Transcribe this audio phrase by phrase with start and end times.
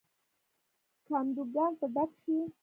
[1.07, 2.37] کندوګان به ډک شي.